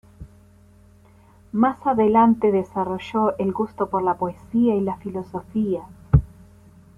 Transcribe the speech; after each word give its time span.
Más 1.51 1.77
adelante 1.85 2.51
desarrolló 2.51 3.37
el 3.37 3.51
gusto 3.51 3.87
por 3.91 4.01
la 4.01 4.15
poesía 4.17 4.73
y 4.73 4.81
la 4.81 4.97
filosofía. 4.97 5.83